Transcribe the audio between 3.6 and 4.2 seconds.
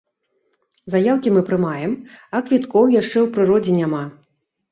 няма.